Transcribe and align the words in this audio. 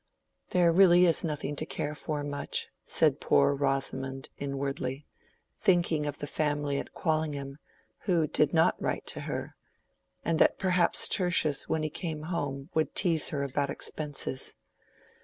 "There 0.49 0.71
really 0.71 1.05
is 1.05 1.23
nothing 1.23 1.55
to 1.57 1.63
care 1.67 1.93
for 1.93 2.23
much," 2.23 2.69
said 2.83 3.21
poor 3.21 3.53
Rosamond 3.53 4.31
inwardly, 4.39 5.05
thinking 5.59 6.07
of 6.07 6.17
the 6.17 6.25
family 6.25 6.79
at 6.79 6.91
Quallingham, 6.91 7.57
who 8.05 8.25
did 8.25 8.51
not 8.51 8.81
write 8.81 9.05
to 9.05 9.19
her; 9.29 9.55
and 10.25 10.39
that 10.39 10.57
perhaps 10.57 11.07
Tertius 11.07 11.69
when 11.69 11.83
he 11.83 11.91
came 11.91 12.23
home 12.23 12.71
would 12.73 12.95
tease 12.95 13.29
her 13.29 13.43
about 13.43 13.69
expenses. 13.69 14.55